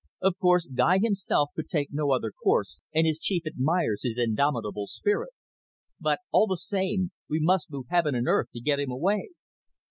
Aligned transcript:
"Of 0.19 0.39
course 0.39 0.65
Guy 0.65 0.97
himself 0.97 1.51
could 1.55 1.67
take 1.67 1.89
no 1.91 2.09
other 2.09 2.31
course, 2.31 2.79
and 2.91 3.05
his 3.05 3.21
chief 3.21 3.43
admires 3.45 4.01
his 4.01 4.17
indomitable 4.17 4.87
spirit. 4.87 5.29
But, 5.99 6.21
all 6.31 6.47
the 6.47 6.57
same, 6.57 7.11
we 7.29 7.39
must 7.39 7.69
move 7.69 7.85
heaven 7.91 8.15
and 8.15 8.27
earth 8.27 8.47
to 8.53 8.61
get 8.61 8.79
him 8.79 8.89
away." 8.89 9.29